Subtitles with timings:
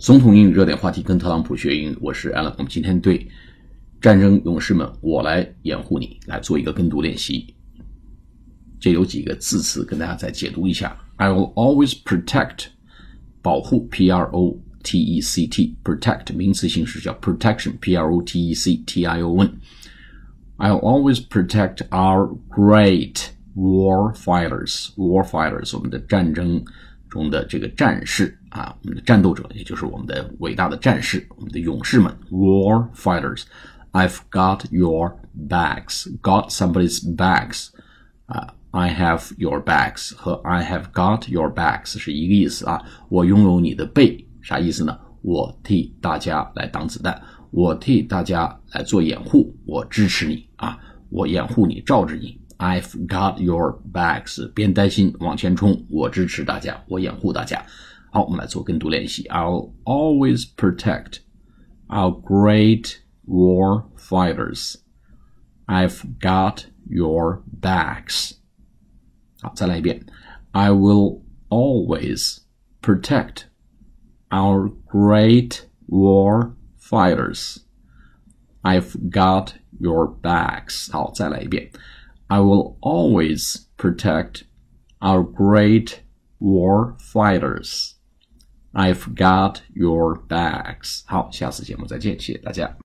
[0.00, 2.54] 总统英语热点话题，跟特朗普学英语，我是 Alan。
[2.56, 3.28] 我们今天对
[4.00, 7.54] 战争勇士们，我来掩护你，来做一个跟读练习。
[8.80, 10.96] 这有几个字词跟大家再解读一下。
[11.16, 12.68] I will always protect，
[13.42, 19.20] 保护，P R O T E C T，protect 名词形式叫 protection，P R O T E C T I
[19.20, 19.52] O N。
[20.56, 24.88] I'll always protect our great war fighters.
[24.96, 26.64] War fighters，我们的战争
[27.10, 33.42] 中的这个战士啊，我们的战斗者，也就是我们的伟大的战士，我们的勇士们，war fighters。
[33.92, 35.16] I've got your
[35.48, 36.06] bags.
[36.22, 37.70] Got somebody's bags.
[38.26, 42.80] 啊，I have your bags 和 I have got your bags 是一个意思啊。
[43.08, 44.96] 我拥有你的背，啥意思呢？
[45.22, 47.20] 我替大家来挡子弹，
[47.50, 52.40] 我替大家来做掩护，我支持你啊，我掩护你，罩着你。
[52.59, 57.65] I've got your backs，别担心，往前冲，我支持大家，我掩护大家。
[58.11, 59.23] 好，我们来做跟读练习。
[59.23, 61.19] I'll always protect
[61.87, 64.75] our great war fighters.
[65.65, 68.37] I've got your backs.
[69.41, 70.05] 好，再来一遍。
[70.51, 72.37] I will always
[72.81, 73.47] protect
[74.29, 77.57] our great war fighters.
[78.61, 80.89] I've got your backs.
[80.91, 81.69] 好，再来一遍。
[82.29, 84.45] I will always protect
[85.01, 86.01] our great
[86.39, 87.95] war fighters.
[88.73, 91.03] I've got your backs.
[91.05, 92.75] 好，下次节目再见，谢谢大家。